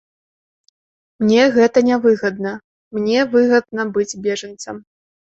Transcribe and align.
Мне 1.23 1.43
гэта 1.57 1.83
нявыгадна, 1.89 2.53
мне 2.99 3.19
выгадна 3.35 3.85
быць 3.99 4.19
бежанцам! 4.29 4.81